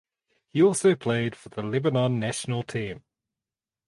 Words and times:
He 0.49 0.63
also 0.63 0.95
played 0.95 1.35
for 1.35 1.49
the 1.49 1.61
Lebanon 1.61 2.19
national 2.19 2.63
team. 2.63 3.03